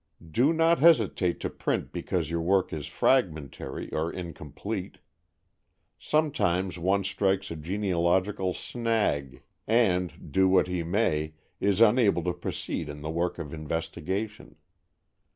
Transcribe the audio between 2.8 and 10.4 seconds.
fragmentary or incomplete. Sometimes one strikes a genealogical "snag," and,